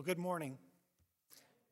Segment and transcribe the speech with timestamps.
[0.00, 0.56] Well, good morning.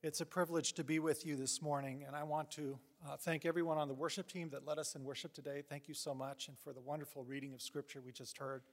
[0.02, 3.47] It's a privilege to be with you this morning, and I want to uh, thank
[3.47, 5.62] everyone on the worship team that led us in worship today.
[5.66, 8.64] Thank you so much, and for the wonderful reading of Scripture we just heard.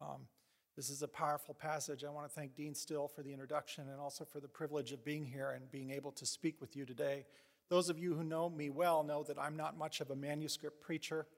[0.00, 0.26] Um,
[0.74, 2.02] this is a powerful passage.
[2.02, 5.04] I want to thank Dean Still for the introduction and also for the privilege of
[5.04, 7.24] being here and being able to speak with you today.
[7.68, 10.80] Those of you who know me well know that I'm not much of a manuscript
[10.80, 11.28] preacher,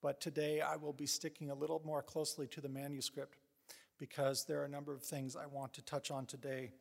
[0.00, 3.36] but today I will be sticking a little more closely to the manuscript
[3.98, 6.72] because there are a number of things I want to touch on today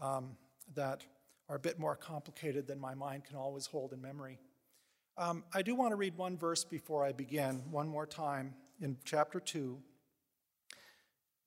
[0.00, 0.36] um,
[0.74, 1.04] that
[1.48, 4.38] are a bit more complicated than my mind can always hold in memory.
[5.16, 8.96] Um, I do want to read one verse before I begin, one more time, in
[9.04, 9.78] chapter 2,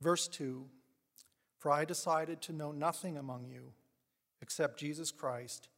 [0.02, 0.66] verse 2
[1.59, 3.72] For I decided to know nothing among you
[4.42, 5.70] except Jesus Christ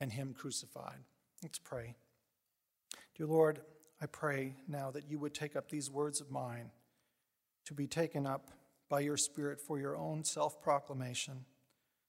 [0.00, 1.00] and Him crucified.
[1.42, 1.96] Let's pray.
[3.16, 3.60] Dear Lord,
[4.00, 6.70] I pray now that you would take up these words of mine
[7.66, 8.50] to be taken up
[8.88, 11.44] by your Spirit for your own self proclamation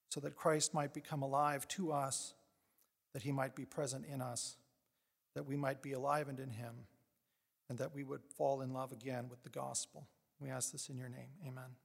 [0.09, 2.33] so that Christ might become alive to us,
[3.13, 4.57] that he might be present in us,
[5.35, 6.73] that we might be alivened in him,
[7.69, 10.07] and that we would fall in love again with the gospel.
[10.39, 11.29] We ask this in your name.
[11.47, 11.75] Amen.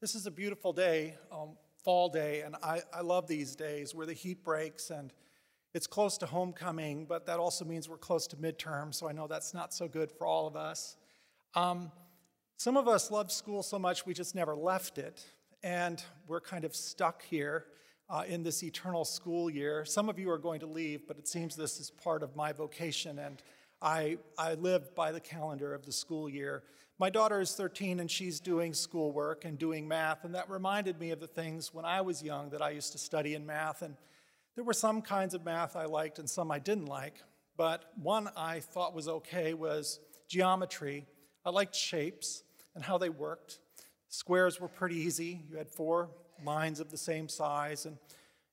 [0.00, 4.06] This is a beautiful day, um, fall day, and I, I love these days where
[4.06, 5.12] the heat breaks and
[5.74, 9.26] it's close to homecoming, but that also means we're close to midterm, so I know
[9.26, 10.96] that's not so good for all of us.
[11.54, 11.92] Um,
[12.56, 15.24] some of us love school so much we just never left it
[15.62, 17.66] and we're kind of stuck here
[18.10, 19.84] uh, in this eternal school year.
[19.84, 22.52] Some of you are going to leave, but it seems this is part of my
[22.52, 23.42] vocation, and
[23.80, 26.64] I, I live by the calendar of the school year.
[26.98, 31.10] My daughter is 13 and she's doing schoolwork and doing math, and that reminded me
[31.10, 33.82] of the things when I was young that I used to study in math.
[33.82, 33.94] And
[34.56, 37.22] there were some kinds of math I liked and some I didn't like,
[37.56, 41.06] but one I thought was okay was geometry.
[41.44, 42.42] I liked shapes
[42.74, 43.60] and how they worked.
[44.08, 45.42] Squares were pretty easy.
[45.50, 46.10] You had four
[46.44, 47.98] lines of the same size, and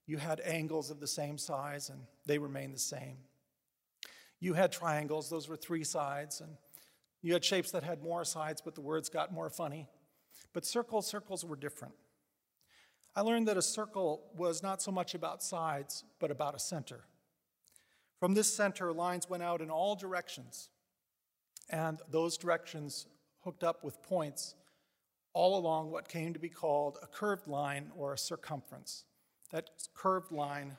[0.05, 3.17] you had angles of the same size, and they remained the same.
[4.39, 6.57] You had triangles, those were three sides, and
[7.21, 9.87] you had shapes that had more sides, but the words got more funny.
[10.53, 11.93] But circles, circles were different.
[13.15, 17.05] I learned that a circle was not so much about sides, but about a center.
[18.19, 20.69] From this center, lines went out in all directions,
[21.69, 23.07] and those directions
[23.43, 24.55] hooked up with points
[25.35, 29.03] all along what came to be called a curved line or a circumference.
[29.51, 30.77] That curved line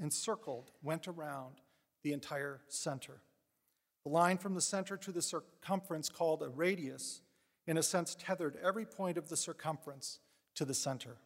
[0.00, 1.60] encircled went around
[2.02, 3.20] the entire center.
[4.02, 7.20] The line from the center to the circumference, called a radius,
[7.66, 10.20] in a sense tethered every point of the circumference
[10.54, 11.18] to the center.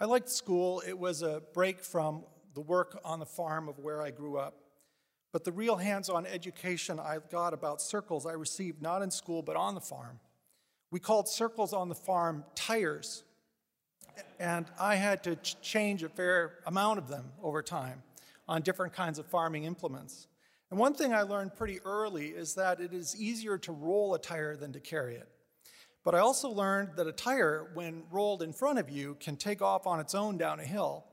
[0.00, 0.82] I liked school.
[0.86, 2.24] It was a break from
[2.54, 4.54] the work on the farm of where I grew up.
[5.32, 9.42] But the real hands on education I got about circles I received not in school
[9.42, 10.20] but on the farm.
[10.90, 13.24] We called circles on the farm tires,
[14.40, 18.02] and I had to ch- change a fair amount of them over time
[18.48, 20.28] on different kinds of farming implements.
[20.70, 24.18] And one thing I learned pretty early is that it is easier to roll a
[24.18, 25.28] tire than to carry it.
[26.04, 29.60] But I also learned that a tire, when rolled in front of you, can take
[29.60, 31.04] off on its own down a hill.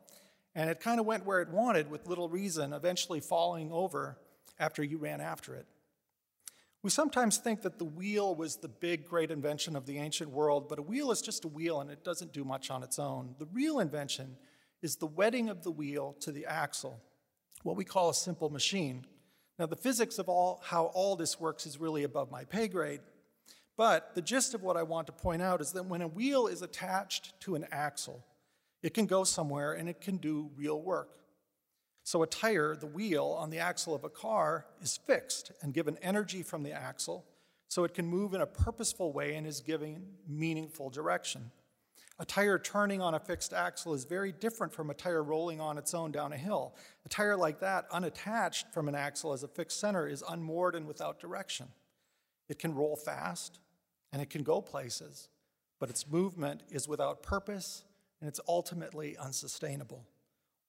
[0.56, 4.18] And it kind of went where it wanted with little reason, eventually falling over
[4.58, 5.66] after you ran after it.
[6.86, 10.70] We sometimes think that the wheel was the big, great invention of the ancient world,
[10.70, 13.34] but a wheel is just a wheel and it doesn't do much on its own.
[13.40, 14.38] The real invention
[14.84, 17.02] is the wedding of the wheel to the axle,
[17.64, 19.08] what we call a simple machine.
[19.58, 23.02] Now, the physics of all, how all this works is really above my pay grade,
[23.78, 26.46] but the gist of what I want to point out is that when a wheel
[26.46, 28.24] is attached to an axle,
[28.84, 31.18] it can go somewhere and it can do real work.
[32.06, 35.98] So, a tire, the wheel on the axle of a car, is fixed and given
[36.04, 37.26] energy from the axle
[37.68, 41.50] so it can move in a purposeful way and is giving meaningful direction.
[42.20, 45.80] A tire turning on a fixed axle is very different from a tire rolling on
[45.80, 46.76] its own down a hill.
[47.08, 50.86] A tire like that, unattached from an axle as a fixed center, is unmoored and
[50.86, 51.70] without direction.
[52.48, 53.58] It can roll fast
[54.14, 55.28] and it can go places,
[55.80, 57.84] but its movement is without purpose
[58.22, 60.06] and it's ultimately unsustainable.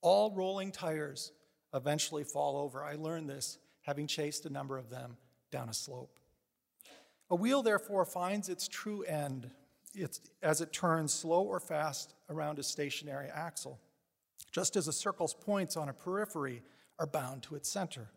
[0.03, 1.33] All rolling tires
[1.75, 2.85] eventually fall over.
[2.85, 5.17] I learned this having chased a number of them
[5.51, 6.19] down a slope.
[7.31, 9.51] A wheel, therefore, finds its true end
[10.43, 13.81] as it turns slow or fast around a stationary axle,
[14.53, 16.63] just as a circle's points on a periphery
[16.99, 18.09] are bound to its center.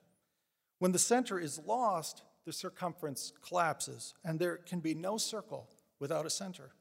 [0.80, 6.25] When the center is lost, the circumference collapses, and there can be no circle without
[6.25, 6.72] a center.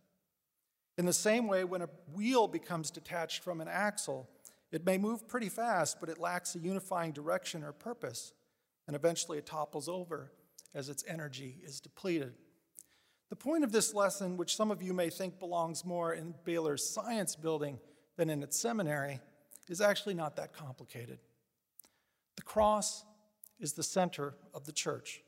[0.97, 4.29] In the same way, when a wheel becomes detached from an axle,
[4.70, 8.32] it may move pretty fast, but it lacks a unifying direction or purpose,
[8.87, 10.32] and eventually it topples over
[10.75, 12.35] as its energy is depleted.
[13.31, 16.88] The point of this lesson, which some of you may think belongs more in Baylor's
[16.88, 17.79] science building
[18.17, 19.20] than in its seminary,
[19.69, 21.19] is actually not that complicated.
[22.37, 23.05] The cross
[23.61, 25.23] is the center of the church,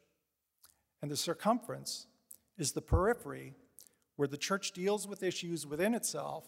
[1.02, 2.06] and the circumference
[2.56, 3.54] is the periphery
[4.16, 6.46] where the church deals with issues within itself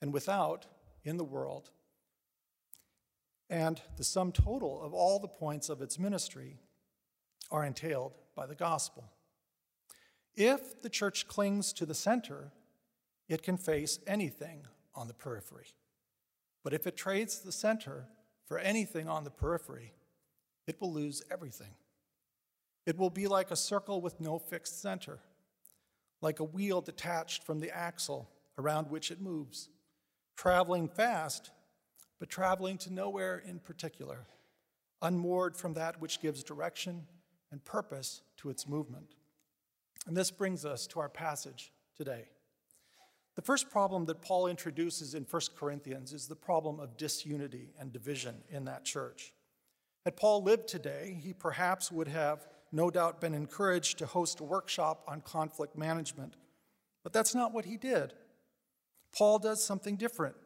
[0.00, 0.66] and without
[1.04, 1.70] in the world.
[3.52, 6.56] And the sum total of all the points of its ministry
[7.50, 9.12] are entailed by the gospel.
[10.34, 12.50] If the church clings to the center,
[13.28, 15.66] it can face anything on the periphery.
[16.64, 18.06] But if it trades the center
[18.46, 19.92] for anything on the periphery,
[20.66, 21.74] it will lose everything.
[22.86, 25.18] It will be like a circle with no fixed center,
[26.22, 29.68] like a wheel detached from the axle around which it moves,
[30.38, 31.50] traveling fast,
[32.22, 34.28] but traveling to nowhere in particular,
[35.02, 37.04] unmoored from that which gives direction
[37.50, 39.16] and purpose to its movement.
[40.06, 42.28] And this brings us to our passage today.
[43.34, 47.92] The first problem that Paul introduces in 1 Corinthians is the problem of disunity and
[47.92, 49.32] division in that church.
[50.04, 54.44] Had Paul lived today, he perhaps would have no doubt been encouraged to host a
[54.44, 56.36] workshop on conflict management.
[57.02, 58.12] But that's not what he did.
[59.12, 60.36] Paul does something different.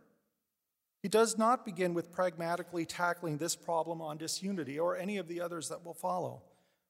[1.02, 5.40] He does not begin with pragmatically tackling this problem on disunity or any of the
[5.40, 6.42] others that will follow,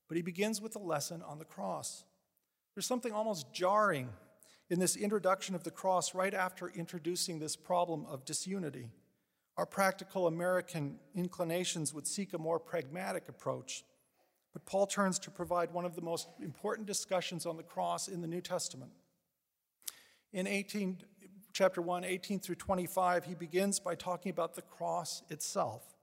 [0.08, 2.05] but he begins with a lesson on the cross.
[2.75, 4.11] There's something almost jarring
[4.69, 8.91] in this introduction of the cross right after introducing this problem of disunity.
[9.56, 13.85] Our practical American inclinations would seek a more pragmatic approach.
[14.52, 18.20] But Paul turns to provide one of the most important discussions on the cross in
[18.20, 18.91] the New Testament.
[20.32, 20.99] In 18,
[21.56, 25.94] chapter 1, 18 through 25, he begins by talking about the cross itself.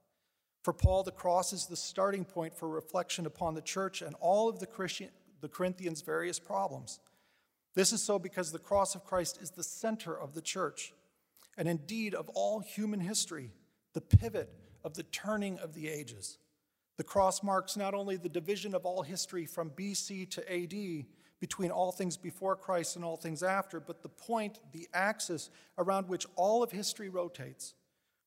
[0.64, 4.48] For Paul, the cross is the starting point for reflection upon the church and all
[4.48, 5.10] of the Christian,
[5.42, 6.98] the Corinthians' various problems.
[7.76, 10.92] This is so because the cross of Christ is the center of the church,
[11.56, 13.52] and indeed of all human history,
[13.92, 14.52] the pivot
[14.82, 16.38] of the turning of the ages.
[16.96, 21.06] The cross marks not only the division of all history from BC to AD,
[21.44, 26.08] between all things before Christ and all things after, but the point, the axis around
[26.08, 27.74] which all of history rotates.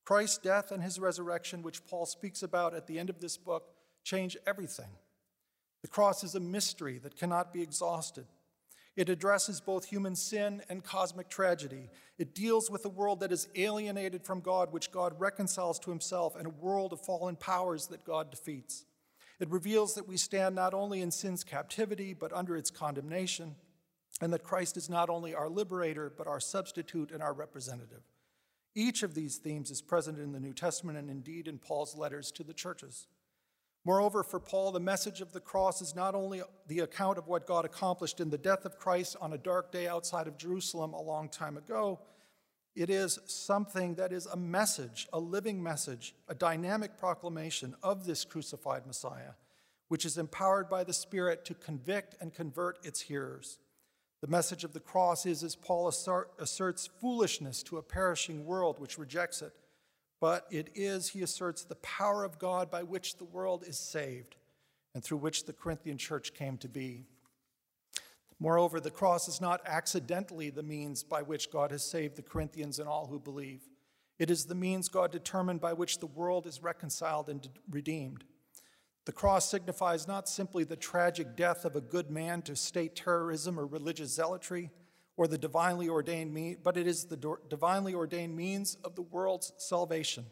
[0.05, 3.73] Christ's death and his resurrection, which Paul speaks about at the end of this book,
[4.03, 4.91] change everything.
[5.81, 8.27] The cross is a mystery that cannot be exhausted.
[8.95, 11.89] It addresses both human sin and cosmic tragedy.
[12.19, 16.35] It deals with a world that is alienated from God, which God reconciles to himself,
[16.35, 18.85] and a world of fallen powers that God defeats.
[19.39, 23.55] It reveals that we stand not only in sin's captivity, but under its condemnation,
[24.19, 28.01] and that Christ is not only our liberator, but our substitute and our representative.
[28.73, 32.31] Each of these themes is present in the New Testament and indeed in Paul's letters
[32.33, 33.07] to the churches.
[33.85, 37.47] Moreover, for Paul, the message of the cross is not only the account of what
[37.47, 41.01] God accomplished in the death of Christ on a dark day outside of Jerusalem a
[41.01, 41.99] long time ago,
[42.77, 48.23] it is something that is a message, a living message, a dynamic proclamation of this
[48.23, 49.31] crucified Messiah,
[49.87, 53.59] which is empowered by the Spirit to convict and convert its hearers.
[54.21, 58.97] The message of the cross is, as Paul asserts, foolishness to a perishing world which
[58.97, 59.53] rejects it
[60.19, 64.35] but it is, he asserts, the power of God by which the world is saved
[64.95, 67.05] and through which the Corinthian church came to be.
[68.39, 72.77] Moreover, the cross is not accidentally the means by which God has saved the Corinthians
[72.79, 73.67] and all who believe.
[74.19, 78.23] It is the means God determined by which the world is reconciled and redeemed.
[79.05, 83.59] The cross signifies not simply the tragic death of a good man to state terrorism
[83.59, 84.69] or religious zealotry
[85.15, 89.53] or the divinely ordained means, but it is the divinely ordained means of the world's
[89.57, 90.25] salvation.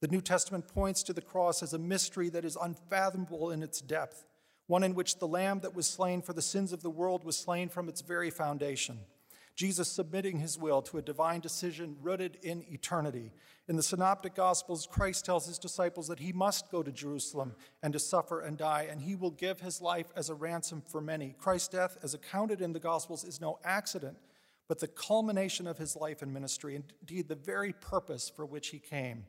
[0.00, 3.80] The New Testament points to the cross as a mystery that is unfathomable in its
[3.80, 4.24] depth,
[4.66, 7.36] one in which the lamb that was slain for the sins of the world was
[7.36, 9.00] slain from its very foundation.
[9.54, 13.32] Jesus submitting his will to a divine decision rooted in eternity.
[13.68, 17.92] In the Synoptic Gospels, Christ tells his disciples that he must go to Jerusalem and
[17.92, 21.34] to suffer and die, and he will give his life as a ransom for many.
[21.38, 24.16] Christ's death, as accounted in the Gospels, is no accident,
[24.68, 28.78] but the culmination of his life and ministry, indeed, the very purpose for which he
[28.78, 29.26] came.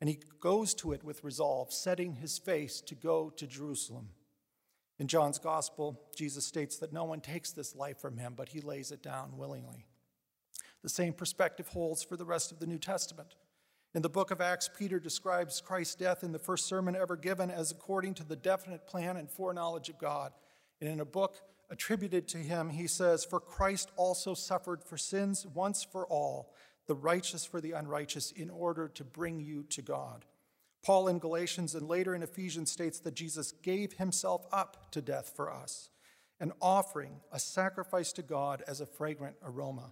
[0.00, 4.08] And he goes to it with resolve, setting his face to go to Jerusalem.
[4.98, 8.60] In John's gospel, Jesus states that no one takes this life from him, but he
[8.60, 9.86] lays it down willingly.
[10.82, 13.34] The same perspective holds for the rest of the New Testament.
[13.94, 17.50] In the book of Acts, Peter describes Christ's death in the first sermon ever given
[17.50, 20.32] as according to the definite plan and foreknowledge of God.
[20.80, 21.36] And in a book
[21.70, 26.52] attributed to him, he says, For Christ also suffered for sins once for all,
[26.86, 30.24] the righteous for the unrighteous, in order to bring you to God.
[30.82, 35.32] Paul in Galatians and later in Ephesians states that Jesus gave himself up to death
[35.34, 35.90] for us.
[36.40, 39.90] an offering, a sacrifice to God as a fragrant aroma.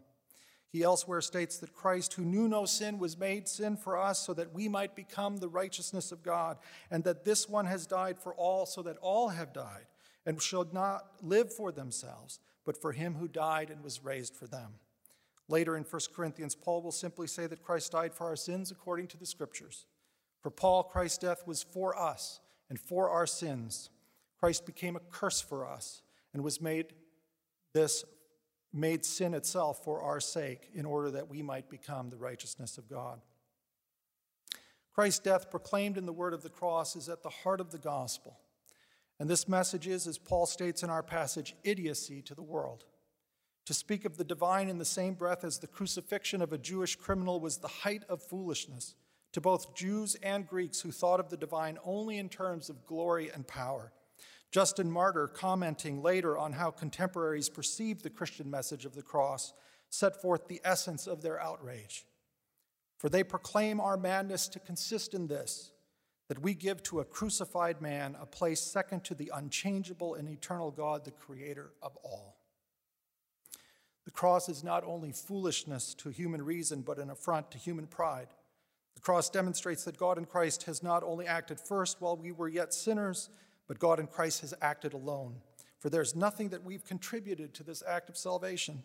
[0.69, 4.35] He elsewhere states that Christ, who knew no sin, was made sin for us so
[4.35, 6.59] that we might become the righteousness of God,
[6.91, 9.87] and that this one has died for all so that all have died
[10.25, 14.47] and shall not live for themselves, but for him who died and was raised for
[14.47, 14.75] them.
[15.49, 19.07] Later in 1 Corinthians, Paul will simply say that Christ died for our sins according
[19.09, 19.87] to the Scriptures.
[20.47, 22.39] For Paul, Christ's death was for us
[22.71, 23.91] and for our sins.
[24.39, 26.93] Christ became a curse for us and was made
[27.75, 28.05] this
[28.73, 32.89] made sin itself for our sake in order that we might become the righteousness of
[32.89, 33.21] God.
[34.95, 37.79] Christ's death proclaimed in the word of the cross is at the heart of the
[37.79, 38.39] gospel.
[39.19, 42.85] And this message is, as Paul states in our passage, idiocy to the world.
[43.65, 46.95] To speak of the divine in the same breath as the crucifixion of a Jewish
[46.95, 48.95] criminal was the height of foolishness
[49.33, 53.31] to both Jews and Greeks who thought of the divine only in terms of glory
[53.33, 53.93] and power.
[54.51, 59.53] Justin Martyr, commenting later on how contemporaries perceived the Christian message of the cross,
[59.91, 62.07] set forth the essence of their outrage.
[62.99, 65.73] For they proclaim our madness to consist in this
[66.29, 70.71] that we give to a crucified man a place second to the unchangeable and eternal
[70.71, 72.37] God, the creator of all.
[74.05, 78.29] The cross is not only foolishness to human reason, but an affront to human pride.
[78.97, 82.49] The cross demonstrates that God in Christ has not only acted first while we were
[82.49, 83.31] yet sinners,
[83.69, 85.37] but God in Christ has acted alone.
[85.79, 88.83] For there's nothing that we've contributed to this act of salvation.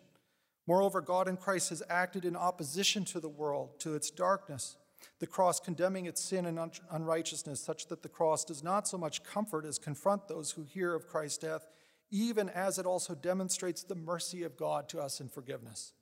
[0.66, 4.76] Moreover, God in Christ has acted in opposition to the world, to its darkness,
[5.18, 9.24] the cross condemning its sin and unrighteousness, such that the cross does not so much
[9.24, 11.66] comfort as confront those who hear of Christ's death,
[12.10, 15.94] even as it also demonstrates the mercy of God to us in forgiveness.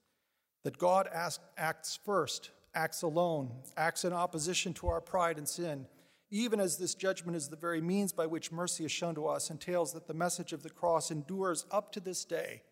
[0.65, 1.09] That God
[1.57, 5.87] acts first, acts alone, acts in opposition to our pride and sin
[6.31, 9.51] even as this judgment is the very means by which mercy is shown to us,
[9.51, 12.63] entails that the message of the cross endures up to this day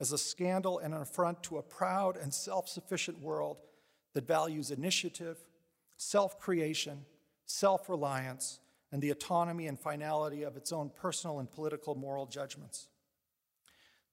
[0.00, 3.58] as a scandal and an affront to a proud and self sufficient world
[4.14, 5.38] that values initiative,
[5.96, 7.04] self creation,
[7.44, 8.58] self reliance,
[8.90, 12.88] and the autonomy and finality of its own personal and political moral judgments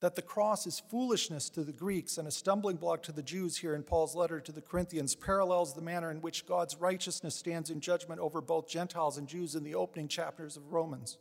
[0.03, 3.55] that the cross is foolishness to the Greeks and a stumbling block to the Jews
[3.55, 7.69] here in Paul's letter to the Corinthians parallels the manner in which God's righteousness stands
[7.69, 11.17] in judgment over both Gentiles and Jews in the opening chapters of Romans.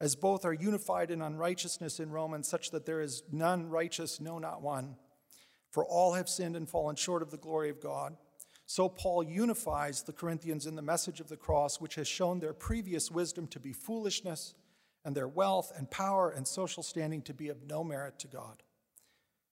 [0.00, 4.38] As both are unified in unrighteousness in Romans, such that there is none righteous, no,
[4.38, 4.94] not one,
[5.72, 8.16] for all have sinned and fallen short of the glory of God.
[8.66, 12.52] So Paul unifies the Corinthians in the message of the cross, which has shown their
[12.52, 14.54] previous wisdom to be foolishness
[15.06, 18.64] and their wealth and power and social standing to be of no merit to God.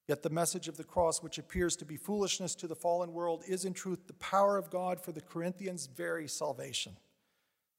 [0.09, 3.45] Yet the message of the cross, which appears to be foolishness to the fallen world,
[3.47, 6.97] is in truth the power of God for the Corinthians' very salvation.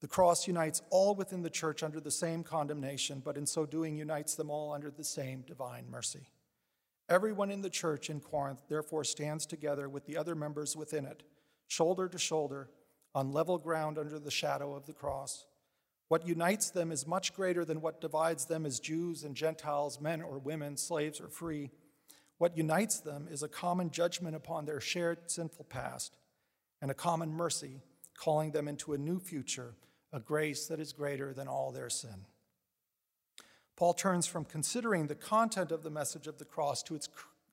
[0.00, 3.94] The cross unites all within the church under the same condemnation, but in so doing
[3.94, 6.28] unites them all under the same divine mercy.
[7.10, 11.24] Everyone in the church in Corinth therefore stands together with the other members within it,
[11.68, 12.70] shoulder to shoulder,
[13.14, 15.44] on level ground under the shadow of the cross.
[16.08, 20.22] What unites them is much greater than what divides them as Jews and Gentiles, men
[20.22, 21.70] or women, slaves or free.
[22.38, 26.16] What unites them is a common judgment upon their shared sinful past
[26.80, 27.80] and a common mercy
[28.16, 29.74] calling them into a new future,
[30.12, 32.26] a grace that is greater than all their sin.
[33.76, 37.08] Paul turns from considering the content of the message of the cross to its,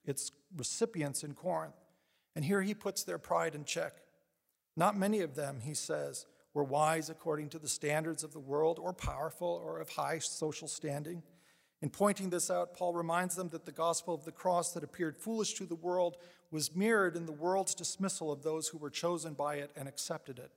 [0.06, 1.74] its recipients in Corinth,
[2.34, 3.94] and here he puts their pride in check.
[4.76, 8.78] Not many of them, he says, were wise according to the standards of the world,
[8.78, 11.22] or powerful, or of high social standing.
[11.82, 15.18] In pointing this out, Paul reminds them that the gospel of the cross that appeared
[15.18, 16.16] foolish to the world
[16.50, 20.38] was mirrored in the world's dismissal of those who were chosen by it and accepted
[20.38, 20.52] it.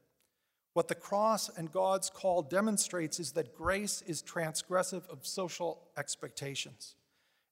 [0.73, 6.95] What the cross and God's call demonstrates is that grace is transgressive of social expectations.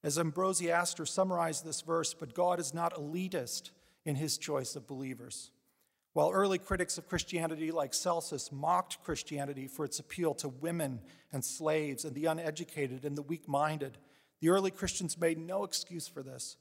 [0.03, 3.71] As Ambrosiaster summarized this verse, but God is not elitist
[4.05, 5.49] in his choice of believers.
[6.15, 11.01] While early critics of Christianity, like Celsus, mocked Christianity for its appeal to women
[11.33, 13.97] and slaves and the uneducated and the weak minded,
[14.39, 16.55] the early Christians made no excuse for this.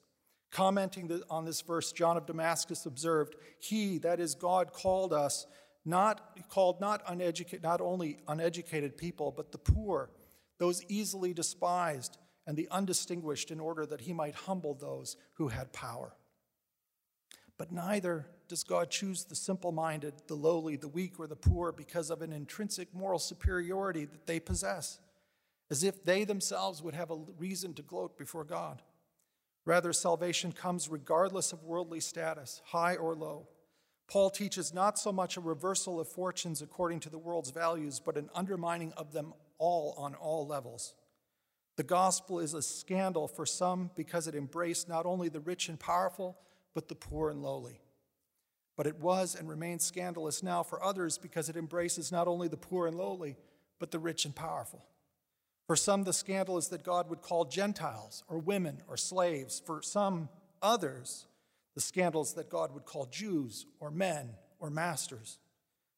[0.50, 5.46] Commenting on this verse, John of Damascus observed, He, that is God, called us,
[5.84, 10.10] not called not uneducated, not only uneducated people, but the poor,
[10.58, 15.72] those easily despised, and the undistinguished, in order that he might humble those who had
[15.72, 16.16] power.
[17.56, 21.72] But neither does God choose the simple minded, the lowly, the weak, or the poor
[21.72, 25.00] because of an intrinsic moral superiority that they possess,
[25.70, 28.82] as if they themselves would have a reason to gloat before God.
[29.64, 33.48] Rather, salvation comes regardless of worldly status, high or low.
[34.06, 38.16] Paul teaches not so much a reversal of fortunes according to the world's values, but
[38.18, 40.94] an undermining of them all on all levels.
[41.76, 45.80] The gospel is a scandal for some because it embraced not only the rich and
[45.80, 46.36] powerful,
[46.74, 47.80] but the poor and lowly.
[48.76, 52.56] But it was and remains scandalous now for others because it embraces not only the
[52.56, 53.36] poor and lowly,
[53.78, 54.84] but the rich and powerful.
[55.66, 59.62] For some, the scandal is that God would call Gentiles or women or slaves.
[59.64, 60.28] For some
[60.60, 61.26] others,
[61.74, 65.38] the scandal is that God would call Jews or men or masters.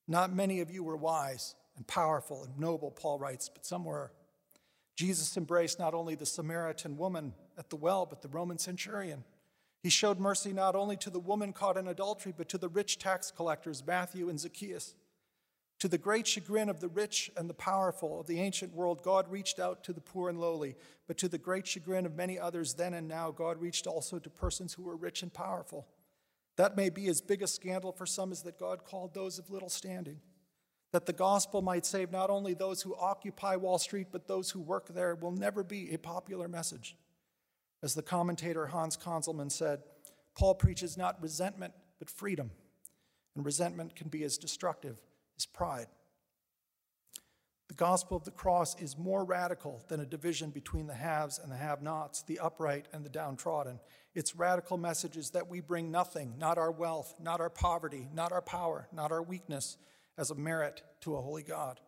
[0.07, 4.13] Not many of you were wise and powerful and noble, Paul writes, but some were.
[4.95, 9.25] Jesus embraced not only the Samaritan woman at the well, but the Roman centurion.
[9.87, 12.99] He showed mercy not only to the woman caught in adultery, but to the rich
[12.99, 14.97] tax collectors, Matthew and Zacchaeus.
[15.79, 19.31] To the great chagrin of the rich and the powerful of the ancient world, God
[19.31, 20.75] reached out to the poor and lowly.
[21.07, 24.29] But to the great chagrin of many others then and now, God reached also to
[24.29, 25.87] persons who were rich and powerful.
[26.57, 29.51] That may be as big a scandal for some as that God called those of
[29.51, 30.19] little standing.
[30.91, 34.59] That the gospel might save not only those who occupy Wall Street, but those who
[34.59, 36.97] work there will never be a popular message.
[37.83, 39.81] As the commentator Hans Conzelmann said,
[40.37, 42.51] Paul preaches not resentment, but freedom.
[43.35, 44.97] And resentment can be as destructive
[45.37, 45.87] as pride.
[47.69, 51.51] The gospel of the cross is more radical than a division between the haves and
[51.51, 53.81] the have nots, the upright and the downtrodden.
[54.15, 58.31] Its radical message is that we bring nothing, not our wealth, not our poverty, not
[58.31, 59.79] our power, not our weakness,
[60.17, 61.81] as a merit to a holy God.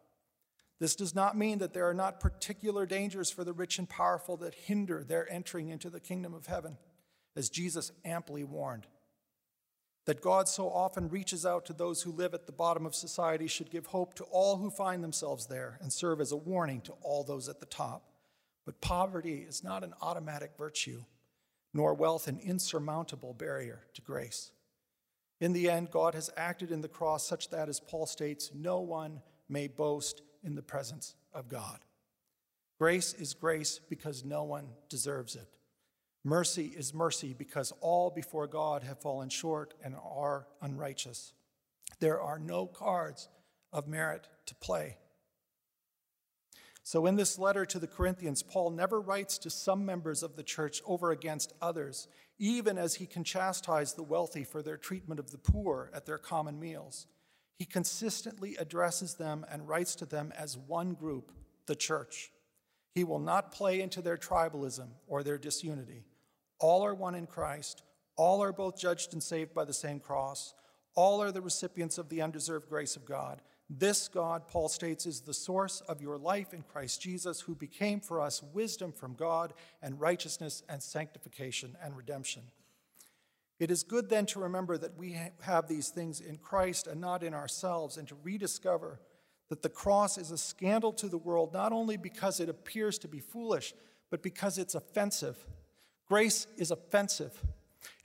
[0.80, 4.36] This does not mean that there are not particular dangers for the rich and powerful
[4.38, 6.78] that hinder their entering into the kingdom of heaven,
[7.34, 8.86] as Jesus amply warned.
[10.04, 13.46] That God so often reaches out to those who live at the bottom of society
[13.46, 16.92] should give hope to all who find themselves there and serve as a warning to
[17.02, 18.04] all those at the top.
[18.64, 21.04] But poverty is not an automatic virtue,
[21.74, 24.52] nor wealth an insurmountable barrier to grace.
[25.40, 28.80] In the end, God has acted in the cross such that, as Paul states, no
[28.80, 31.78] one may boast in the presence of God.
[32.78, 35.48] Grace is grace because no one deserves it.
[36.24, 41.32] Mercy is mercy because all before God have fallen short and are unrighteous.
[42.00, 43.28] There are no cards
[43.72, 44.96] of merit to play.
[46.82, 50.42] So, in this letter to the Corinthians, Paul never writes to some members of the
[50.42, 55.30] church over against others, even as he can chastise the wealthy for their treatment of
[55.30, 57.06] the poor at their common meals.
[57.58, 61.32] He consistently addresses them and writes to them as one group,
[61.66, 62.30] the church.
[62.94, 66.04] He will not play into their tribalism or their disunity.
[66.60, 67.82] All are one in Christ.
[68.16, 70.54] All are both judged and saved by the same cross.
[70.94, 73.42] All are the recipients of the undeserved grace of God.
[73.70, 78.00] This God, Paul states, is the source of your life in Christ Jesus, who became
[78.00, 82.42] for us wisdom from God and righteousness and sanctification and redemption.
[83.58, 87.22] It is good then to remember that we have these things in Christ and not
[87.22, 89.00] in ourselves, and to rediscover
[89.48, 93.08] that the cross is a scandal to the world, not only because it appears to
[93.08, 93.74] be foolish,
[94.10, 95.36] but because it's offensive.
[96.06, 97.42] Grace is offensive.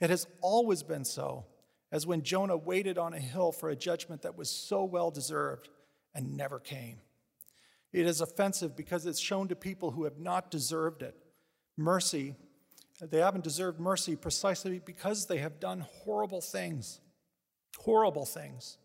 [0.00, 1.46] It has always been so
[1.92, 5.68] as when Jonah waited on a hill for a judgment that was so well deserved
[6.14, 6.98] and never came.
[7.92, 11.16] It is offensive because it's shown to people who have not deserved it.
[11.76, 12.34] Mercy,
[13.00, 17.00] they haven't deserved mercy precisely because they have done horrible things.
[17.78, 18.78] Horrible things.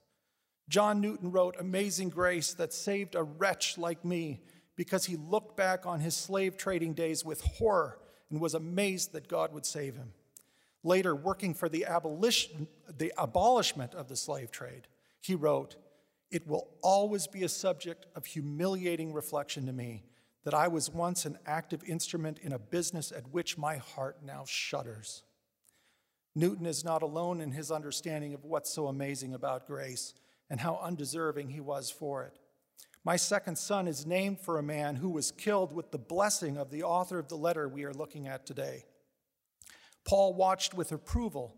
[0.67, 4.41] John Newton wrote Amazing Grace that saved a wretch like me
[4.75, 9.27] because he looked back on his slave trading days with horror and was amazed that
[9.27, 10.13] God would save him
[10.83, 12.67] later working for the, abolition,
[12.97, 14.87] the abolishment of the slave trade,
[15.21, 15.75] he wrote,
[16.31, 20.03] It will always be a subject of humiliating reflection to me
[20.43, 24.43] that I was once an active instrument in a business at which my heart now
[24.47, 25.23] shudders.
[26.35, 30.13] Newton is not alone in his understanding of what's so amazing about grace
[30.49, 32.37] and how undeserving he was for it.
[33.03, 36.69] My second son is named for a man who was killed with the blessing of
[36.69, 38.85] the author of the letter we are looking at today.
[40.05, 41.55] Paul watched with approval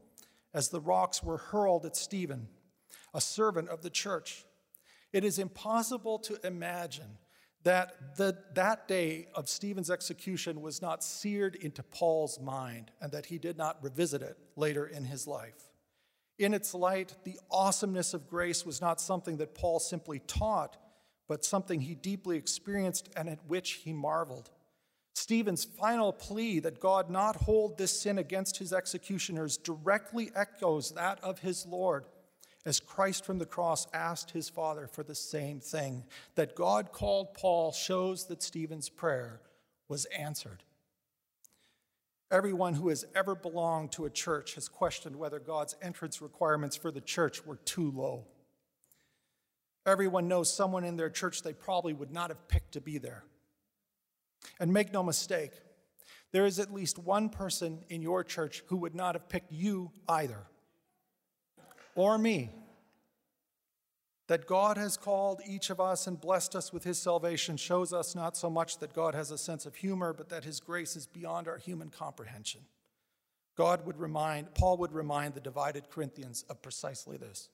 [0.53, 2.47] as the rocks were hurled at Stephen,
[3.13, 4.45] a servant of the church.
[5.13, 7.17] It is impossible to imagine
[7.63, 13.27] that the, that day of Stephen's execution was not seared into Paul's mind and that
[13.27, 15.69] he did not revisit it later in his life.
[16.39, 20.75] In its light, the awesomeness of grace was not something that Paul simply taught,
[21.27, 24.49] but something he deeply experienced and at which he marveled.
[25.13, 31.23] Stephen's final plea that God not hold this sin against his executioners directly echoes that
[31.23, 32.05] of his Lord,
[32.65, 36.03] as Christ from the cross asked his Father for the same thing.
[36.35, 39.41] That God called Paul shows that Stephen's prayer
[39.87, 40.63] was answered.
[42.31, 46.89] Everyone who has ever belonged to a church has questioned whether God's entrance requirements for
[46.89, 48.25] the church were too low.
[49.85, 53.23] Everyone knows someone in their church they probably would not have picked to be there.
[54.59, 55.51] And make no mistake,
[56.31, 59.91] there is at least one person in your church who would not have picked you
[60.07, 60.45] either,
[61.95, 62.51] or me.
[64.27, 68.15] That God has called each of us and blessed us with his salvation shows us
[68.15, 71.05] not so much that God has a sense of humor, but that his grace is
[71.05, 72.61] beyond our human comprehension.
[73.57, 77.49] God would remind, Paul would remind the divided Corinthians of precisely this.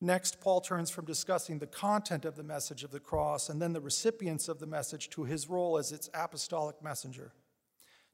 [0.00, 3.72] Next, Paul turns from discussing the content of the message of the cross and then
[3.72, 7.32] the recipients of the message to his role as its apostolic messenger.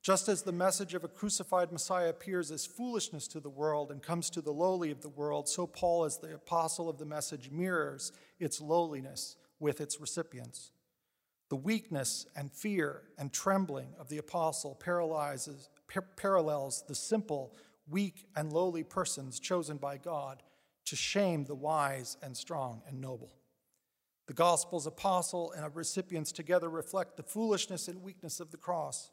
[0.03, 4.03] Just as the message of a crucified Messiah appears as foolishness to the world and
[4.03, 7.51] comes to the lowly of the world, so Paul, as the apostle of the message,
[7.51, 10.73] mirrors its lowliness with its recipients.
[11.51, 17.55] The weakness and fear and trembling of the apostle paralyzes, par- parallels the simple,
[17.89, 20.43] weak, and lowly persons chosen by God
[20.87, 23.35] to shame the wise and strong and noble.
[24.29, 29.11] The gospel's apostle and recipients together reflect the foolishness and weakness of the cross.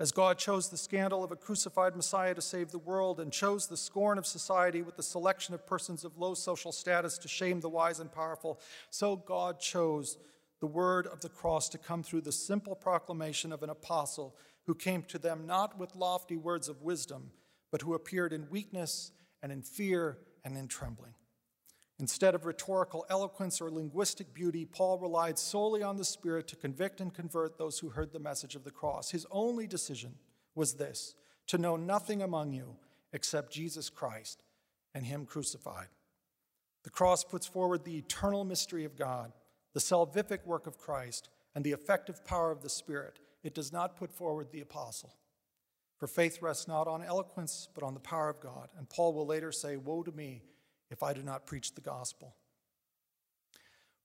[0.00, 3.66] As God chose the scandal of a crucified Messiah to save the world and chose
[3.66, 7.60] the scorn of society with the selection of persons of low social status to shame
[7.60, 8.58] the wise and powerful,
[8.88, 10.16] so God chose
[10.60, 14.34] the word of the cross to come through the simple proclamation of an apostle
[14.66, 17.30] who came to them not with lofty words of wisdom,
[17.70, 21.12] but who appeared in weakness and in fear and in trembling.
[22.00, 27.00] Instead of rhetorical eloquence or linguistic beauty, Paul relied solely on the Spirit to convict
[27.00, 29.10] and convert those who heard the message of the cross.
[29.10, 30.14] His only decision
[30.54, 31.14] was this
[31.48, 32.76] to know nothing among you
[33.12, 34.42] except Jesus Christ
[34.94, 35.88] and Him crucified.
[36.84, 39.32] The cross puts forward the eternal mystery of God,
[39.74, 43.18] the salvific work of Christ, and the effective power of the Spirit.
[43.42, 45.14] It does not put forward the apostle.
[45.98, 48.70] For faith rests not on eloquence, but on the power of God.
[48.78, 50.44] And Paul will later say, Woe to me
[50.90, 52.34] if I do not preach the gospel.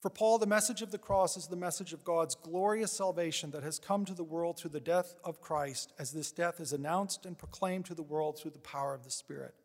[0.02, 3.64] For Paul, the message of the cross is the message of God's glorious salvation that
[3.64, 7.26] has come to the world through the death of Christ, as this death is announced
[7.26, 9.56] and proclaimed to the world through the power of the Spirit.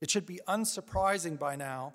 [0.00, 1.94] It should be unsurprising by now,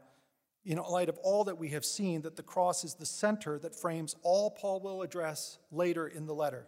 [0.64, 3.76] in light of all that we have seen, that the cross is the center that
[3.76, 6.68] frames all Paul will address later in the letter,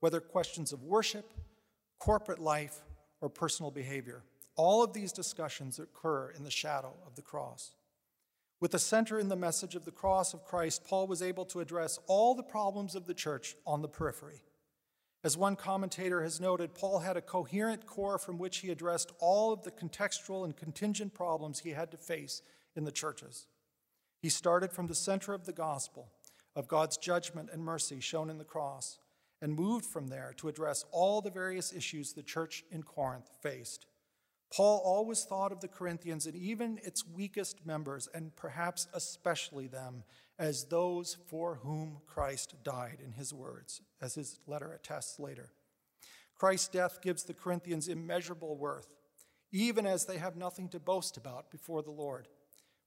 [0.00, 1.34] whether questions of worship,
[1.98, 2.78] corporate life,
[3.20, 4.22] or personal behavior.
[4.56, 7.72] All of these discussions occur in the shadow of the cross.
[8.58, 11.60] With the center in the message of the cross of Christ, Paul was able to
[11.60, 14.42] address all the problems of the church on the periphery.
[15.22, 19.52] As one commentator has noted, Paul had a coherent core from which he addressed all
[19.52, 22.40] of the contextual and contingent problems he had to face
[22.74, 23.46] in the churches.
[24.22, 26.12] He started from the center of the gospel,
[26.54, 28.98] of God's judgment and mercy shown in the cross,
[29.42, 33.84] and moved from there to address all the various issues the church in Corinth faced.
[34.54, 40.04] Paul always thought of the Corinthians and even its weakest members, and perhaps especially them,
[40.38, 45.50] as those for whom Christ died, in his words, as his letter attests later.
[46.36, 48.88] Christ's death gives the Corinthians immeasurable worth,
[49.50, 52.28] even as they have nothing to boast about before the Lord.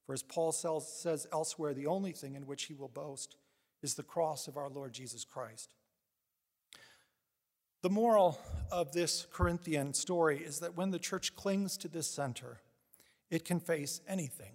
[0.06, 3.36] For as Paul says elsewhere, the only thing in which he will boast
[3.82, 5.76] is the cross of our Lord Jesus Christ.
[7.82, 8.40] The moral
[8.72, 12.60] of this Corinthian story is that when the church clings to this center,
[13.30, 14.54] it can face anything.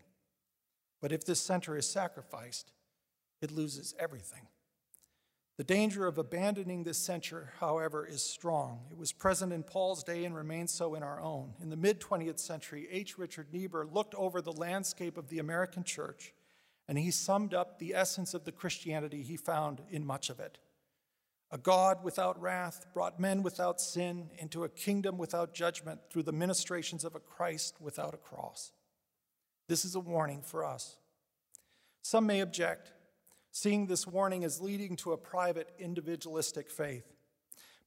[1.01, 2.73] But if this center is sacrificed,
[3.41, 4.49] it loses everything.
[5.57, 8.81] The danger of abandoning this center, however, is strong.
[8.91, 11.55] It was present in Paul's day and remains so in our own.
[11.63, 13.17] In the mid 20th century, H.
[13.17, 16.35] Richard Niebuhr looked over the landscape of the American church
[16.89, 20.59] and he summed up the essence of the Christianity he found in much of it.
[21.55, 26.33] A God without wrath brought men without sin into a kingdom without judgment through the
[26.33, 28.73] ministrations of a Christ without a cross.
[29.69, 30.97] This is a warning for us.
[32.03, 32.91] Some may object,
[33.53, 37.07] seeing this warning as leading to a private, individualistic faith.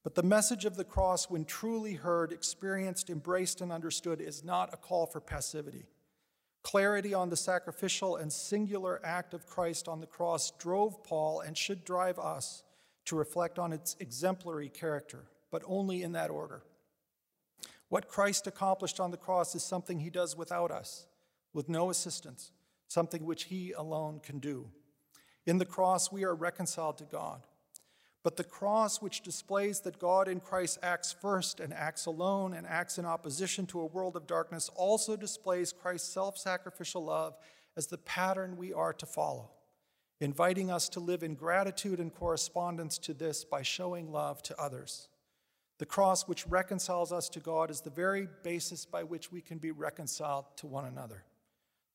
[0.02, 4.72] But the message of the cross, when truly heard, experienced, embraced, and understood, is not
[4.72, 5.84] a call for passivity.
[6.62, 11.54] Clarity on the sacrificial and singular act of Christ on the cross drove Paul and
[11.54, 12.62] should drive us
[13.08, 16.62] to reflect on its exemplary character, but only in that order.
[17.88, 21.06] What Christ accomplished on the cross is something he does without us,
[21.54, 22.52] with no assistance,
[22.86, 24.68] something which he alone can do.
[25.46, 27.40] In the cross, we are reconciled to God.
[28.22, 32.66] But the cross, which displays that God in Christ acts first and acts alone and
[32.66, 37.38] acts in opposition to a world of darkness, also displays Christ's self sacrificial love
[37.74, 39.50] as the pattern we are to follow
[40.20, 45.08] inviting us to live in gratitude and correspondence to this by showing love to others.
[45.78, 49.58] The cross, which reconciles us to God, is the very basis by which we can
[49.58, 51.24] be reconciled to one another.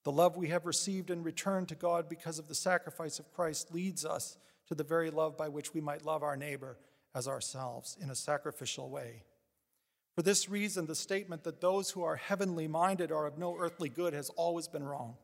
[0.04, 3.74] The love we have received in return to God because of the sacrifice of Christ
[3.74, 6.78] leads us to the very love by which we might love our neighbor
[7.14, 9.24] as ourselves in a sacrificial way.
[10.16, 13.90] For this reason, the statement that those who are heavenly minded are of no earthly
[13.90, 15.16] good has always been wrong.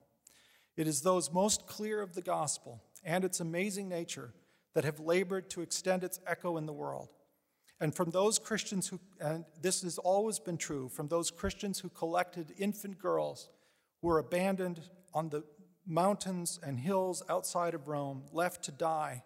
[0.75, 4.33] It is those most clear of the gospel and its amazing nature
[4.73, 7.09] that have labored to extend its echo in the world.
[7.81, 11.89] And from those Christians who, and this has always been true, from those Christians who
[11.89, 13.49] collected infant girls
[14.01, 14.81] who were abandoned
[15.13, 15.43] on the
[15.87, 19.23] mountains and hills outside of Rome, left to die,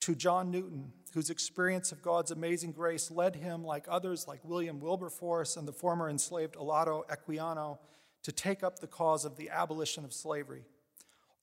[0.00, 4.80] to John Newton, whose experience of God's amazing grace led him, like others like William
[4.80, 7.78] Wilberforce and the former enslaved Olaudah Equiano,
[8.22, 10.64] to take up the cause of the abolition of slavery.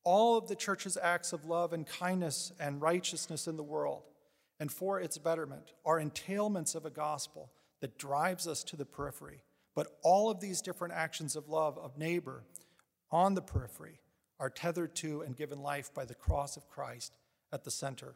[0.04, 4.04] All of the church's acts of love and kindness and righteousness in the world
[4.60, 9.44] and for its betterment are entailments of a gospel that drives us to the periphery.
[9.76, 12.44] But all of these different actions of love of neighbor
[13.12, 14.00] on the periphery
[14.40, 17.14] are tethered to and given life by the cross of Christ
[17.52, 18.16] at the center.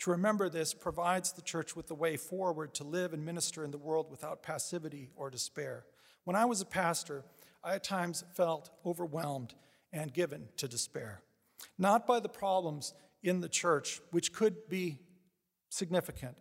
[0.00, 3.70] To remember this provides the church with the way forward to live and minister in
[3.70, 5.84] the world without passivity or despair.
[6.24, 7.24] When I was a pastor,
[7.62, 9.54] I at times felt overwhelmed
[9.94, 11.22] and given to despair.
[11.78, 14.98] Not by the problems in the church, which could be
[15.70, 16.36] significant,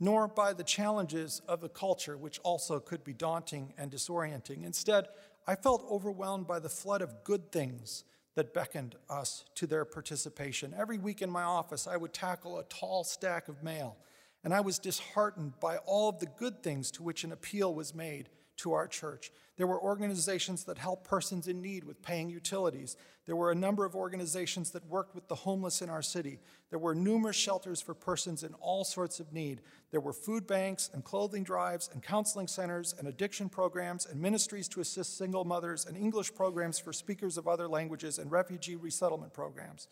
[0.00, 4.64] nor by the challenges of the culture, which also could be daunting and disorienting.
[4.64, 5.06] Instead,
[5.46, 10.74] I felt overwhelmed by the flood of good things that beckoned us to their participation.
[10.76, 13.96] Every week in my office, I would tackle a tall stack of mail,
[14.42, 17.94] and I was disheartened by all of the good things to which an appeal was
[17.94, 19.30] made to our church.
[19.56, 22.96] There were organizations that helped persons in need with paying utilities.
[23.26, 26.40] There were a number of organizations that worked with the homeless in our city.
[26.70, 29.60] There were numerous shelters for persons in all sorts of need.
[29.90, 34.68] There were food banks and clothing drives and counseling centers and addiction programs and ministries
[34.68, 39.32] to assist single mothers and English programs for speakers of other languages and refugee resettlement
[39.32, 39.88] programs.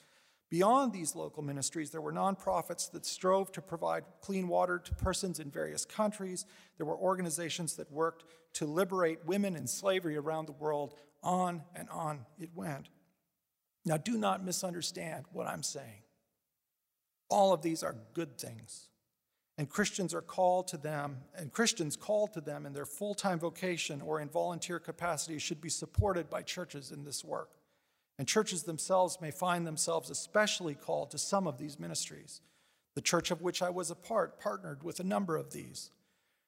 [0.52, 5.40] Beyond these local ministries, there were nonprofits that strove to provide clean water to persons
[5.40, 6.44] in various countries.
[6.76, 8.24] There were organizations that worked
[8.56, 10.92] to liberate women in slavery around the world.
[11.22, 12.90] On and on it went.
[13.86, 16.02] Now, do not misunderstand what I'm saying.
[17.30, 18.90] All of these are good things.
[19.56, 23.38] And Christians are called to them, and Christians called to them in their full time
[23.38, 27.52] vocation or in volunteer capacity should be supported by churches in this work.
[28.22, 32.40] And churches themselves may find themselves especially called to some of these ministries.
[32.94, 35.90] The church of which I was a part partnered with a number of these.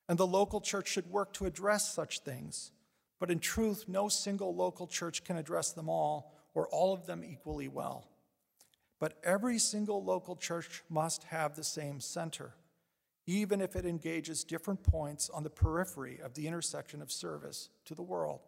[0.08, 2.70] And the local church should work to address such things.
[3.18, 7.24] But in truth, no single local church can address them all or all of them
[7.24, 8.06] equally well.
[9.00, 12.54] But every single local church must have the same center,
[13.26, 17.96] even if it engages different points on the periphery of the intersection of service to
[17.96, 18.42] the world.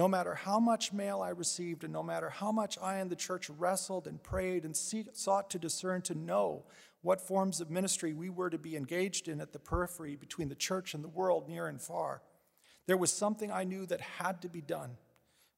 [0.00, 3.14] No matter how much mail I received, and no matter how much I and the
[3.14, 6.64] church wrestled and prayed and sought to discern to know
[7.02, 10.54] what forms of ministry we were to be engaged in at the periphery between the
[10.54, 12.22] church and the world near and far,
[12.86, 14.96] there was something I knew that had to be done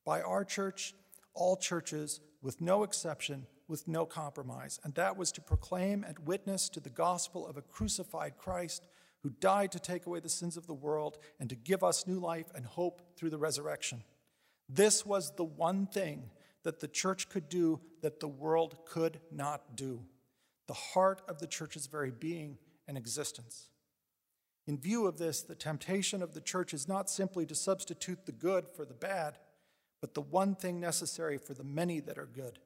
[0.04, 0.92] by our church,
[1.34, 6.68] all churches, with no exception, with no compromise, and that was to proclaim and witness
[6.70, 8.88] to the gospel of a crucified Christ
[9.20, 12.18] who died to take away the sins of the world and to give us new
[12.18, 14.02] life and hope through the resurrection.
[14.74, 16.30] This was the one thing
[16.62, 20.04] that the church could do that the world could not do
[20.68, 22.56] the heart of the church's very being
[22.88, 23.68] and existence.
[24.66, 28.32] In view of this, the temptation of the church is not simply to substitute the
[28.32, 29.38] good for the bad,
[30.00, 32.60] but the one thing necessary for the many that are good.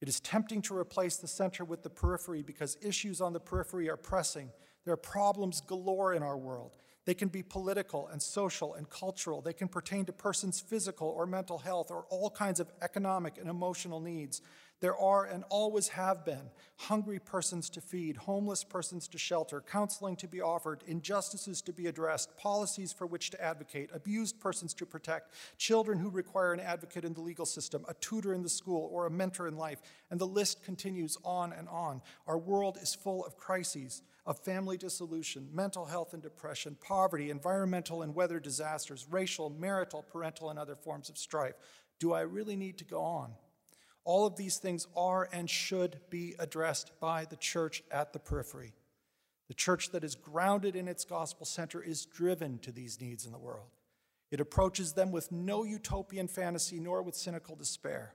[0.00, 3.88] It is tempting to replace the center with the periphery because issues on the periphery
[3.90, 4.50] are pressing.
[4.84, 6.76] There are problems galore in our world.
[7.06, 9.40] They can be political and social and cultural.
[9.40, 13.48] They can pertain to persons' physical or mental health or all kinds of economic and
[13.48, 14.42] emotional needs.
[14.80, 20.16] There are and always have been hungry persons to feed, homeless persons to shelter, counseling
[20.16, 24.86] to be offered, injustices to be addressed, policies for which to advocate, abused persons to
[24.86, 28.88] protect, children who require an advocate in the legal system, a tutor in the school,
[28.90, 29.82] or a mentor in life.
[30.10, 32.00] And the list continues on and on.
[32.26, 38.02] Our world is full of crises of family dissolution, mental health and depression, poverty, environmental
[38.02, 41.54] and weather disasters, racial, marital, parental, and other forms of strife.
[41.98, 43.32] Do I really need to go on?
[44.04, 48.72] All of these things are and should be addressed by the church at the periphery.
[49.48, 53.32] The church that is grounded in its gospel center is driven to these needs in
[53.32, 53.68] the world.
[54.30, 58.14] It approaches them with no utopian fantasy nor with cynical despair.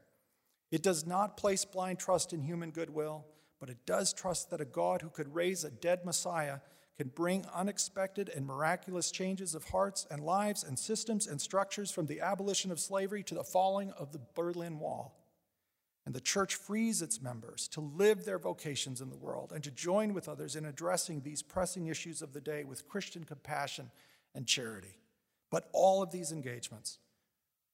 [0.71, 3.25] It does not place blind trust in human goodwill
[3.59, 6.59] but it does trust that a God who could raise a dead Messiah
[6.97, 12.05] can bring unexpected and miraculous changes of hearts and lives and systems and structures from
[12.05, 15.13] the abolition of slavery to the falling of the Berlin Wall.
[16.05, 19.71] And the church frees its members to live their vocations in the world and to
[19.71, 23.89] join with others in addressing these pressing issues of the day with Christian compassion
[24.35, 24.99] and charity.
[25.49, 26.99] But all of these engagements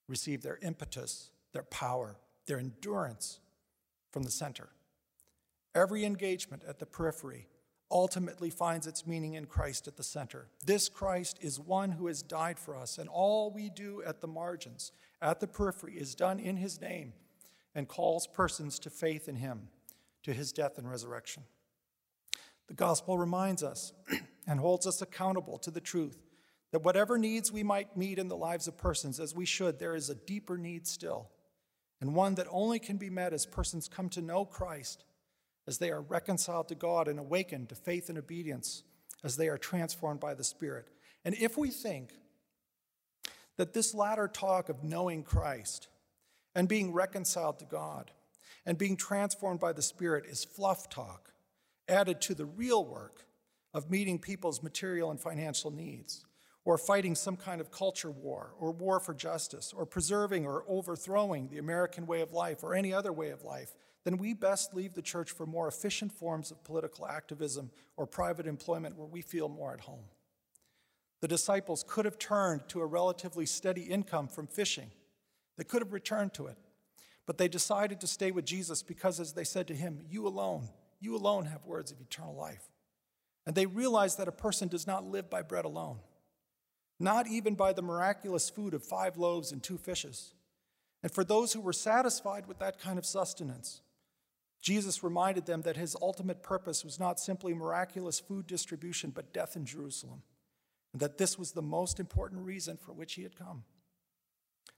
[0.08, 2.16] receive their impetus, their power,
[2.46, 3.40] their endurance
[4.12, 4.70] from the center.
[5.74, 7.48] Every engagement at the periphery
[7.90, 10.48] ultimately finds its meaning in Christ at the center.
[10.66, 14.28] This Christ is one who has died for us, and all we do at the
[14.28, 17.14] margins, at the periphery, is done in his name
[17.76, 19.68] and calls persons to faith in him,
[20.24, 21.44] to his death and resurrection.
[22.68, 23.94] The gospel reminds us
[24.48, 26.22] and holds us accountable to the truth
[26.72, 29.96] that whatever needs we might meet in the lives of persons, as we should, there
[29.96, 31.30] is a deeper need still,
[32.00, 35.04] and one that only can be met as persons come to know Christ,
[35.68, 38.84] as they are reconciled to God and awakened to faith and obedience,
[39.24, 40.88] as they are transformed by the Spirit.
[41.24, 42.14] And if we think
[43.58, 45.88] that this latter talk of knowing Christ
[46.56, 48.12] and being reconciled to God
[48.66, 51.34] and being transformed by the Spirit is fluff talk
[51.88, 53.26] added to the real work
[53.74, 56.26] of meeting people's material and financial needs,
[56.66, 61.48] or fighting some kind of culture war, or war for justice, or preserving or overthrowing
[61.48, 64.94] the American way of life or any other way of life, then we best leave
[64.94, 69.48] the church for more efficient forms of political activism or private employment where we feel
[69.48, 70.06] more at home.
[71.22, 74.92] The disciples could have turned to a relatively steady income from fishing
[75.58, 76.58] they could have returned to it,
[77.28, 80.70] but they decided to stay with Jesus because, as they said to him, You alone,
[81.00, 82.68] you alone have words of eternal life.
[83.46, 86.00] And they realized that a person does not live by bread alone,
[87.00, 90.34] not even by the miraculous food of five loaves and two fishes.
[91.04, 93.82] And for those who were satisfied with that kind of sustenance,
[94.62, 99.56] Jesus reminded them that his ultimate purpose was not simply miraculous food distribution, but death
[99.56, 100.22] in Jerusalem,
[100.94, 103.64] and that this was the most important reason for which he had come.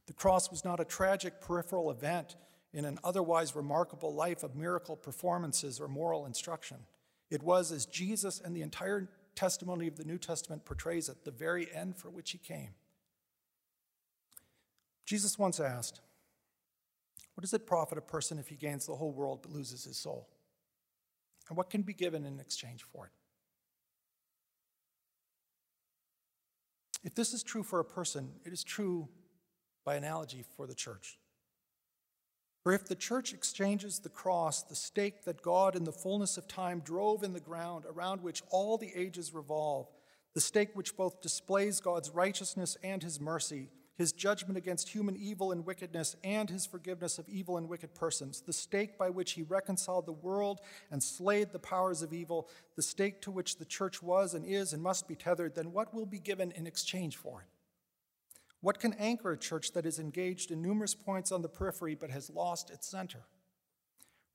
[0.08, 2.38] The cross was not a tragic peripheral event
[2.74, 6.78] in an otherwise remarkable life of miracle performances or moral instruction.
[7.30, 11.32] It was, as Jesus and the entire testimony of the New Testament portrays it, the
[11.32, 12.70] very end for which he came.
[15.06, 16.02] Jesus once asked,
[17.36, 19.98] What does it profit a person if he gains the whole world but loses his
[19.98, 20.30] soul?
[21.50, 23.12] And what can be given in exchange for it?
[27.04, 29.10] If this is true for a person, it is true
[29.84, 31.18] by analogy for the church.
[32.64, 36.48] For if the church exchanges the cross, the stake that God in the fullness of
[36.48, 39.90] time drove in the ground around which all the ages revolve,
[40.34, 45.52] the stake which both displays God's righteousness and his mercy, his judgment against human evil
[45.52, 49.44] and wickedness, and his forgiveness of evil and wicked persons, the stake by which he
[49.44, 50.60] reconciled the world
[50.92, 54.74] and slayed the powers of evil, the stake to which the church was and is
[54.74, 57.48] and must be tethered, then what will be given in exchange for it?
[58.62, 62.10] What can anchor a church that is engaged in numerous points on the periphery but
[62.10, 63.26] has lost its center?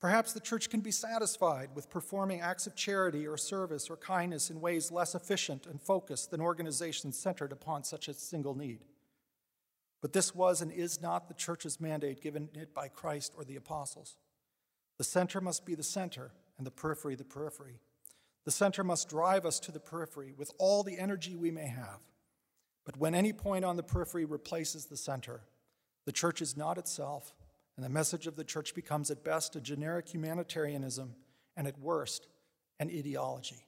[0.00, 4.50] Perhaps the church can be satisfied with performing acts of charity or service or kindness
[4.50, 8.84] in ways less efficient and focused than organizations centered upon such a single need.
[10.00, 13.56] But this was and is not the church's mandate given it by Christ or the
[13.56, 14.16] apostles.
[14.96, 17.80] The center must be the center and the periphery the periphery.
[18.44, 22.00] The center must drive us to the periphery with all the energy we may have.
[22.84, 25.42] But when any point on the periphery replaces the center,
[26.06, 27.34] the church is not itself,
[27.76, 31.14] and the message of the church becomes at best a generic humanitarianism,
[31.56, 32.28] and at worst,
[32.80, 33.66] an ideology.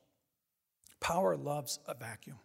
[1.01, 2.39] Power loves a vacuum.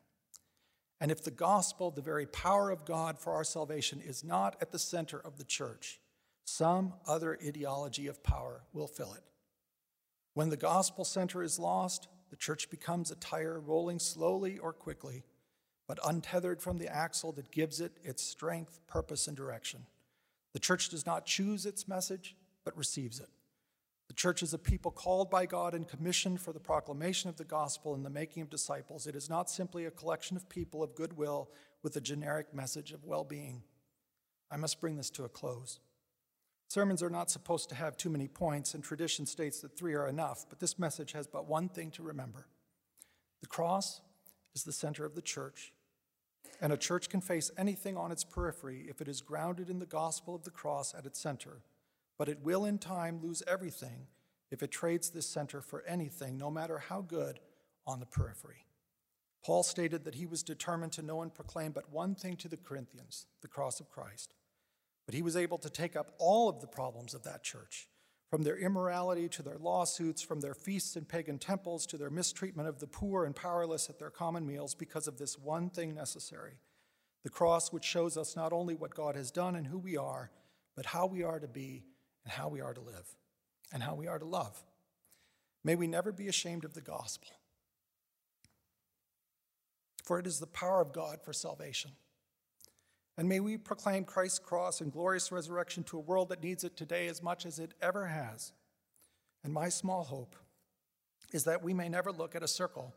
[0.99, 4.71] And if the gospel, the very power of God for our salvation, is not at
[4.71, 5.99] the center of the church,
[6.45, 9.23] some other ideology of power will fill it.
[10.33, 15.23] When the gospel center is lost, the church becomes a tire rolling slowly or quickly
[15.87, 19.85] but untethered from the axle that gives it its strength, purpose, and direction.
[20.53, 23.29] The church does not choose its message, but receives it.
[24.07, 27.43] The church is a people called by God and commissioned for the proclamation of the
[27.43, 29.07] gospel and the making of disciples.
[29.07, 31.49] It is not simply a collection of people of goodwill
[31.81, 33.63] with a generic message of well being.
[34.51, 35.79] I must bring this to a close.
[36.67, 40.07] Sermons are not supposed to have too many points, and tradition states that three are
[40.07, 42.47] enough, but this message has but one thing to remember
[43.41, 44.01] the cross
[44.55, 45.73] is the center of the church,
[46.59, 49.85] and a church can face anything on its periphery if it is grounded in the
[49.85, 51.61] gospel of the cross at its center.
[52.17, 54.07] But it will in time lose everything
[54.51, 57.39] if it trades this center for anything, no matter how good,
[57.85, 58.65] on the periphery.
[59.43, 62.57] Paul stated that he was determined to know and proclaim but one thing to the
[62.57, 64.33] Corinthians the cross of Christ.
[65.05, 67.87] But he was able to take up all of the problems of that church
[68.29, 72.67] from their immorality to their lawsuits, from their feasts in pagan temples to their mistreatment
[72.67, 76.53] of the poor and powerless at their common meals, because of this one thing necessary
[77.23, 80.29] the cross, which shows us not only what God has done and who we are,
[80.75, 81.83] but how we are to be
[82.25, 83.15] and how we are to live
[83.71, 84.61] and how we are to love.
[85.63, 87.29] May we never be ashamed of the gospel,
[90.03, 91.91] for it is the power of God for salvation.
[93.17, 96.75] And may we proclaim Christ's cross and glorious resurrection to a world that needs it
[96.75, 98.51] today as much as it ever has.
[99.43, 100.35] And my small hope
[101.31, 102.93] is that we may never look at a circle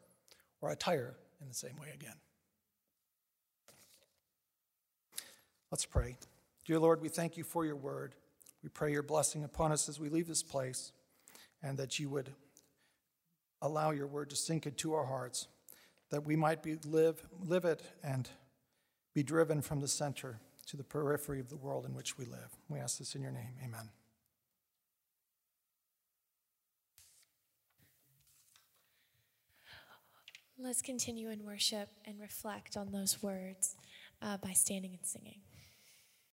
[0.61, 2.17] or a tire in the same way again.
[5.71, 6.17] Let's pray.
[6.65, 8.15] Dear Lord, we thank you for your word.
[8.69, 10.93] We pray your blessing upon us as we leave this place,
[11.63, 12.35] and that you would
[13.63, 15.49] allow your word to sink into our hearts,
[16.11, 18.29] that we might be live, live it and
[19.15, 22.59] be driven from the center to the periphery of the world in which we live.
[22.69, 23.55] We ask this in your name.
[23.65, 23.89] Amen.
[30.59, 33.77] Let's continue in worship and reflect on those words
[34.21, 35.41] uh, by standing and singing.